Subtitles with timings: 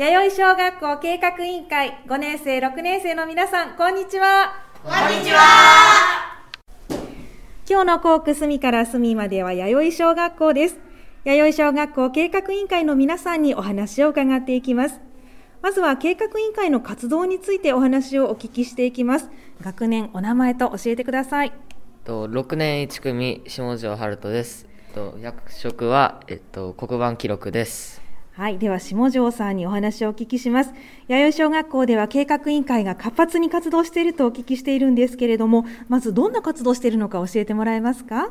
[0.00, 4.50] 弥生小学校計画委員会5年生、6年生の皆さん、こんにちは。
[4.82, 6.40] こんにちは。
[7.68, 10.78] 今日の校区隅から隅までは弥生小学校です。
[11.24, 15.02] 弥生小学校計画委員会の皆さんにお話を伺っていきます。
[15.60, 19.28] まずは計画委員会の活動についてお話をお聞きしていきます。
[19.60, 21.52] 学年、お名前と教えてください。
[22.04, 24.66] と6年1組下條春人です。
[24.94, 28.00] と役職はえっと黒板記録です。
[28.32, 30.72] はい、では下條さんにお話をお聞きします。
[31.08, 38.30] 弥生小学校では計画委員会が活発に活動しているとお聞きしているんですけれども、まずどんな活動しているのか教えてもらえますか？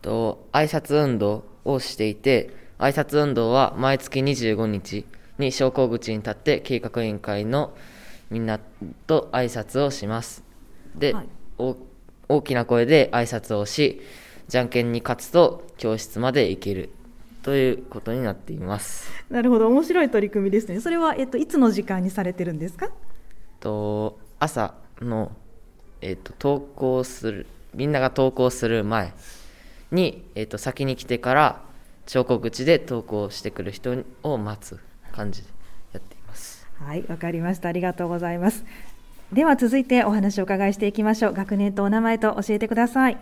[0.00, 5.04] と挨拶運動をしていて、挨拶運動は毎月25日
[5.38, 7.74] に昇降口に立って計画委員会の
[8.30, 8.58] みんな
[9.06, 10.42] と挨拶をします。
[10.94, 11.28] で、はい、
[12.28, 14.00] 大きな声で挨拶をし、
[14.48, 16.90] じゃんけんに勝つと教室まで行ける
[17.42, 19.10] ということになっています。
[19.30, 20.80] なるほど、面白い取り組みですね。
[20.80, 22.90] それはえっといつの時間にされてるんですか？
[23.60, 25.32] と朝の
[26.00, 29.12] えっと登校するみんなが登校する前
[29.90, 31.62] にえっと先に来てから
[32.06, 34.78] 昇降口で登校してくる人を待つ
[35.12, 35.48] 感じで
[35.92, 36.66] やっています。
[36.78, 37.68] はい、わかりました。
[37.68, 38.64] ありがとうございます。
[39.32, 41.32] では続いてお話を伺いしていきましょう。
[41.32, 43.18] 学年とお名前と教えてください。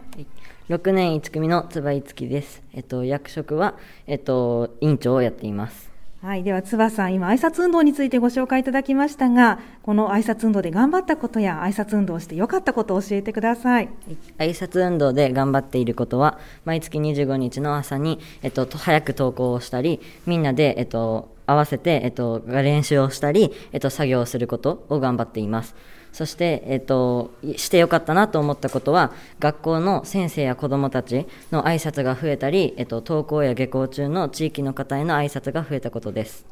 [0.71, 2.63] 6年1組のつばいつきです。
[2.73, 3.75] えっと役職は
[4.07, 5.91] えっと委員長をやっています。
[6.23, 13.91] はい、ではつばさん、今挨拶運動についてご紹介いただきましたが、この挨拶運動で頑張ったことや挨拶運動をして良かったことを教えてください。
[14.39, 25.77] 挨拶運動で頑張っていることは、毎月25日の朝にえっと早く登校をしたり、みんなでえっと合わせてえっと練習をしたり、えっと作業をすることを頑張っています。
[26.13, 36.47] そして、えっと、してよかったなと思ったことは学校の先生や子どもたちの挨拶が増えたり、えっと、登校や下校中の地域の方への挨拶が増えたことです。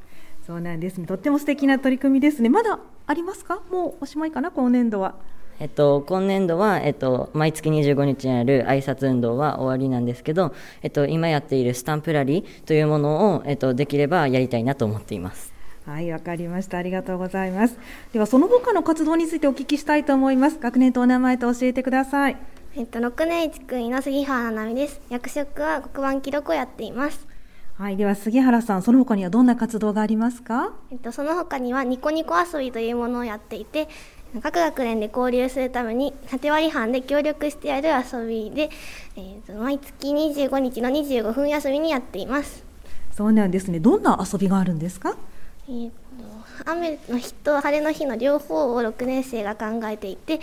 [0.47, 1.07] そうなんですね。
[1.07, 2.49] とっても素敵な取り組みですね。
[2.49, 3.63] まだありますか？
[3.71, 4.53] もうおしまいかな？
[4.53, 5.17] 今年度は。
[5.59, 15.56] えっと、今年度は、えっと、毎月25日にある挨拶運動は終わりなんですけど、えっと、今やっているスタンプラリーというものを、えっと、できればやりたいなと思っています。
[15.87, 16.79] はい、わかりました。
[16.79, 17.79] ありがとうございます。
[18.13, 20.59] では、その他の活動についてお聞きしたいと思います。
[20.59, 22.37] 学年とお名前と教えてください。
[22.75, 25.01] えっと、6年1組の杉原奈美です。
[25.09, 27.27] 役職は黒板記録をやっています。
[27.79, 30.73] はい、では杉原さん、その他にはどんな活動がありますか？
[30.91, 33.89] えっと、その他にはニコニコ遊びというものをやっていて。
[34.43, 38.69] 各学年で交流するために縦割り班で協力してやる遊びで、
[39.17, 42.63] えーと、毎月25日の25分休みにやっています
[43.13, 45.17] そうなんですねどんな遊びがあるんですか？
[45.69, 45.95] えーと、
[46.65, 50.39] 雨の日と晴れの日の両方を6年生が考えていて、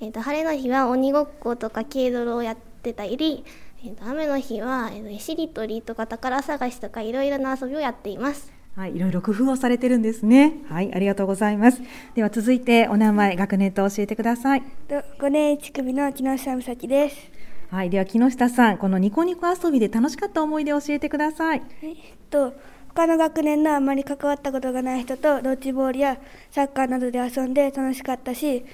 [0.00, 3.44] えーと、晴れの日は鬼ごっことか軽泥をやってたり、
[3.84, 8.52] えーと、雨の日は、えー、しりとりとか宝探しとかいろいろな遊びをやっています。
[8.74, 10.54] はい、いろいろ工夫をされてるんですね。
[10.68, 11.80] はい、ありがとうございます。
[12.14, 14.62] では続いてお名前、学年と教えてください。
[14.88, 17.16] 5年1組の木下美咲です。
[17.70, 21.62] はい、では木下さん、このニコニコ遊びで楽しかった思い出を教えてください。
[21.82, 21.96] えっ
[22.28, 22.52] と
[22.96, 26.16] 他の学年のあまり関わったことがない人とドッジボールや
[26.50, 28.64] サッカーなどで遊んで楽しかったし今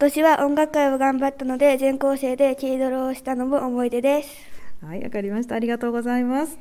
[0.00, 4.28] 年は音楽会を頑張ったので全校生で軽泥をしたのも思い出です。
[4.84, 5.54] はいわかりました。
[5.54, 6.58] ありがとうございます。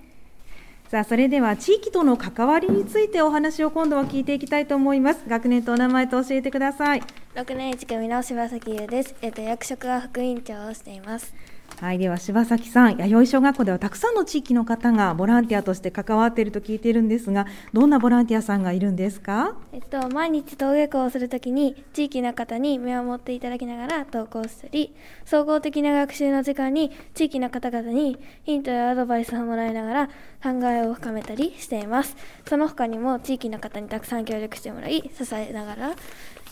[0.89, 5.23] さあそれでは地域との関わりについてお話を今度は聞いていきたいと思います。
[5.27, 7.01] 学年とお名前と教えてください。
[7.33, 9.15] 6年1組の柴崎優です。
[9.23, 11.33] えっと役職は副委員長をしています
[11.77, 19.55] はい、では柴崎さん、弥生小学校ではたくさんの地域の方がボランティアとして関わっていると聞いているんですが、どんなボランティアさんがいるんですか？
[19.71, 24.93] えっと、毎日登下校をするときに、地域の方に見守っていただきながら登校したり。
[25.23, 30.07] 総合的な学習の時間に、地域の方々にヒントやアドバイスをもらいながら、
[30.43, 32.17] 考えを深めたりしています。
[32.45, 35.95] その他にも、地域の方にたくさん協力してもらい、支えながら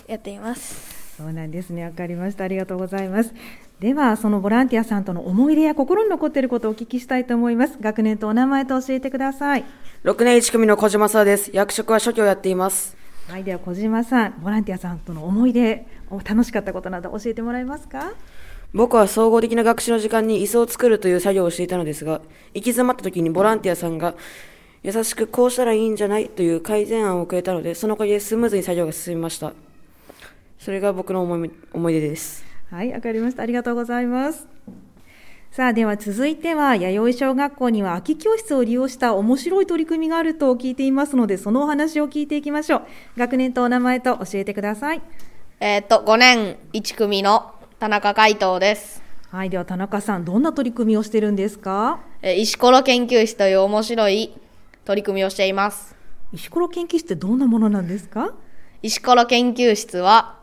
[0.07, 1.06] やっています。
[1.17, 1.83] そうなんですね。
[1.83, 2.44] わかりました。
[2.44, 3.33] ありがとうございます。
[3.79, 7.78] では、そのボランティアさんとの思い出や心に残っていることをお聞きしたいと思います。
[7.81, 9.66] 学年とお名前と教えてください。
[10.03, 11.50] 6年1組の小島さです。
[11.53, 12.95] 役職は初期をやっています。
[13.28, 15.85] はい、では小島さん、ボランティアさんとの思い出、
[16.23, 18.13] 楽しかったことなど教えてもらえますか？
[18.73, 22.22] 僕は総合的な学習の時間に椅子を作るという作業をしていたのですが、
[22.53, 24.13] 行き詰まった時にボランティアさんが
[24.84, 29.53] 優しくこうしたらいいんじゃないという改善案をくれたので、そのおかげでスムーズに作業が進みました。
[30.67, 32.43] それが僕の思い思い出です。
[32.69, 33.41] はい、わかりました。
[33.41, 34.49] ありがとうございます。
[35.49, 42.81] さあ、では続いては、弥生小学校には空き教室を利用した面白い取り組みがあると聞いていますので、そのお話を聞いていきましょう。
[43.16, 45.02] 学年とお名前と教えてください。
[45.61, 49.02] えー、っと、5年1組の田中海斗です。
[49.31, 52.02] はい、では田中さん、どんな取り組みをしてるんですか？
[52.22, 54.34] え石ころ研究室という面白い
[54.84, 55.96] 取り組みをしています。
[56.34, 58.34] 石ころ研究室ってどんなものなんですか？
[58.84, 60.36] 石ころ研究室は、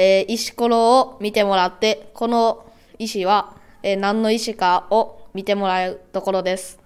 [0.00, 2.64] えー、石ころを見てもらって、この
[3.00, 6.78] 石は、えー、何の石かを見てもらうところです。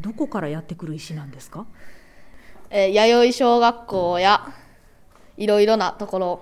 [0.00, 1.66] どこからやってくる石なんですか？
[2.70, 4.48] えー、弥生小学校や
[5.36, 6.40] いろいろなところ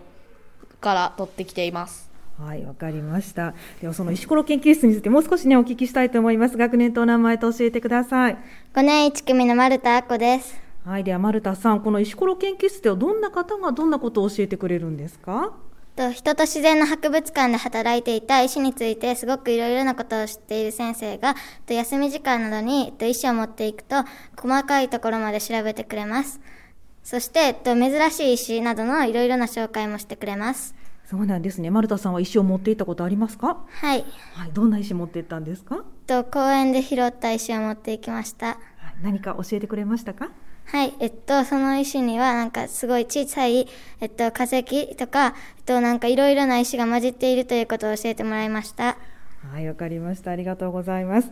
[0.80, 2.08] から取ってきています。
[2.38, 3.54] はい、わかりました。
[3.80, 6.56] ではその石ころ研究室についてもう少しねお聞きしたいと思います。
[6.56, 8.38] 学年とお名前と教えてください。
[8.74, 10.54] 5年1組の丸田亜子です。
[10.86, 15.52] はい、では丸田さん、この石ころ研究室ではどんな方がどんなことを教えてくれるんですか？
[15.94, 21.34] と人と自然の博物館で働いていた石についてすごくいろいろなことを知っている先生が
[21.66, 23.96] と休み時間などにと石を持っていくと
[24.40, 26.40] 細かいところまで調べてくれます。
[27.04, 30.72] そして、と珍しい石などのいろいろな紹介もしてくれます。
[31.04, 31.68] そうなんですね。
[31.68, 33.66] 丸田さんは石を持っていったことありますか？
[33.68, 34.04] はい。
[34.34, 35.84] はい、どんな石持っていったんですか？
[36.06, 38.46] と公園で拾った石を持っていきました。
[38.46, 38.56] はい、
[39.02, 40.30] 何か教えてくれましたか？
[40.72, 43.68] はい、えっと、その石には、なんかすごい小さい、
[44.00, 48.96] えっと、化石とか、えっと、なんかいろいろな石が混じっているということを教えてもらいました。
[49.52, 50.30] はい、わかりました。
[50.30, 51.30] ありがとうございます。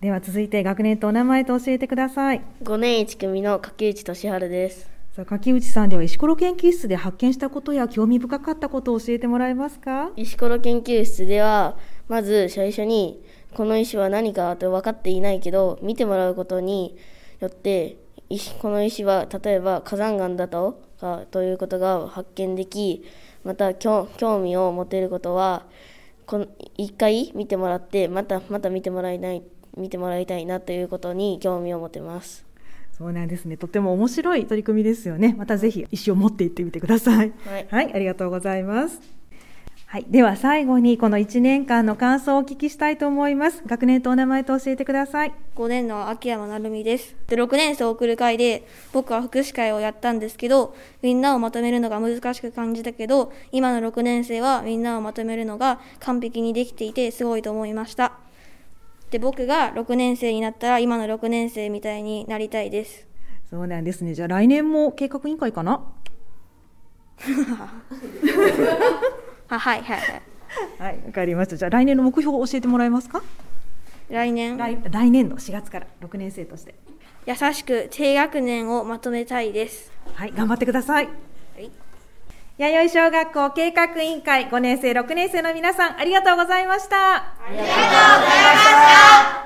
[0.00, 2.40] では続いて学年とお名前と教えてください。
[2.62, 4.90] 5年1組の柿内俊治です。
[5.14, 10.12] さあ柿内さんでは石ころ研究室で発見したことや興味深かったことを教えてもらえますか？
[10.16, 11.76] 石ころ研究室では
[12.08, 16.96] まず最初にこの石は何かと分かっていないけど見てもらうことに
[17.40, 17.98] よって
[18.30, 23.04] 石この石は例えば火山岩だとかということが発見でき
[23.44, 24.08] また興
[24.42, 25.66] 味を持てることは
[26.26, 26.46] この
[26.76, 29.42] 一回見てもらってまたまた見てもらいない
[29.76, 32.44] 見てもらいたいなということに興味を持てます。
[32.98, 33.56] そうなんですね。
[33.56, 35.34] とても面白い取り組みですよね。
[35.38, 37.32] またぜひ石を持って行ってみてください。
[37.46, 39.17] はい、はい、ありがとうございます。
[39.90, 43.62] はい、では最後にこの1年間の感想をお聞きしたいと思います。
[43.64, 45.32] 学年とお名前と教えてください。
[45.56, 47.16] 5年の秋山成美です。
[47.26, 58.12] で6年生を送る会で僕は福祉会をやったんですけど、みんなをまとめるのが難しく感じたけど、今の6年生はみんなをまとめるのが完璧にできていてすごいと思いました。
[59.10, 63.06] で僕が6年生になったら今の6年生みたいになりたいです
[63.48, 65.80] そうなんですねじゃあ来年も計画委員会かな？
[69.48, 70.22] ははいはいはい。
[70.78, 71.56] はいわかりました。
[71.56, 73.22] じゃあ来年の目標を教えてもらえますか？
[74.10, 74.56] 来年？
[74.56, 76.74] 来来年の4月から6年生として。
[77.26, 79.92] 優しく低学年をまとめたいです。
[80.14, 81.08] はい頑張ってください。
[82.56, 87.16] 弥生小学校計画委員会5年生6年生の皆さんありがとうございました。
[87.16, 89.37] ありがとうございました